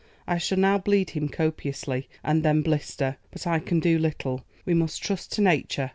I 0.25 0.39
shall 0.39 0.57
now 0.57 0.79
bleed 0.79 1.11
him 1.11 1.29
copiously, 1.29 2.09
and 2.23 2.41
then 2.41 2.63
blister; 2.63 3.17
but 3.29 3.45
I 3.45 3.59
can 3.59 3.79
do 3.79 3.99
little. 3.99 4.43
We 4.65 4.73
must 4.73 5.03
trust 5.03 5.31
to 5.33 5.43
nature. 5.43 5.89